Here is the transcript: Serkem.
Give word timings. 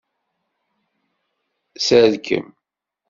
Serkem. 1.77 2.53